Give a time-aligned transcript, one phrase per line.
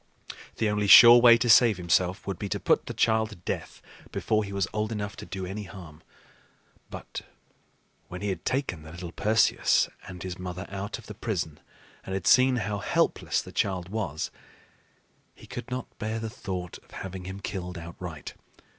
[0.55, 3.83] The only sure way to save himself would be to put the child to death
[4.11, 6.01] before he was old enough to do any harm.
[6.89, 7.21] But
[8.07, 11.59] when he had taken the little Perseus and his mother out of the prison
[12.03, 14.31] and had seen how helpless the child was,
[15.35, 18.33] he could not bear the thought of having him killed outright.